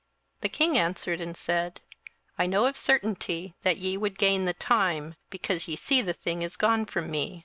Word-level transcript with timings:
27:002:008 0.39 0.41
The 0.41 0.49
king 0.49 0.77
answered 0.79 1.21
and 1.21 1.37
said, 1.37 1.81
I 2.39 2.47
know 2.47 2.65
of 2.65 2.75
certainty 2.75 3.53
that 3.61 3.77
ye 3.77 3.97
would 3.97 4.17
gain 4.17 4.45
the 4.45 4.55
time, 4.55 5.13
because 5.29 5.67
ye 5.67 5.75
see 5.75 6.01
the 6.01 6.11
thing 6.11 6.41
is 6.41 6.55
gone 6.57 6.87
from 6.87 7.11
me. 7.11 7.39